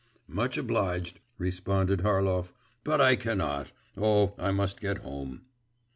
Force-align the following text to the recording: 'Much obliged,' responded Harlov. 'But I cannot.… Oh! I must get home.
'Much 0.27 0.57
obliged,' 0.57 1.19
responded 1.37 1.99
Harlov. 2.01 2.53
'But 2.83 2.99
I 2.99 3.15
cannot.… 3.15 3.71
Oh! 3.95 4.33
I 4.39 4.49
must 4.49 4.81
get 4.81 4.97
home. 4.97 5.43